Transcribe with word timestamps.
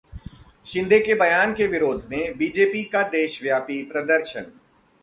शिंदे 0.65 0.99
के 0.99 1.15
बयान 1.15 1.53
के 1.53 1.67
विरोध 1.67 2.07
में 2.09 2.37
बीजेपी 2.37 2.83
का 2.83 3.03
देशव्यापी 3.09 3.81
प्रदर्शन 3.83 4.51